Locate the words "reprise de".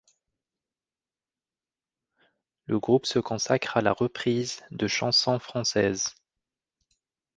3.93-4.87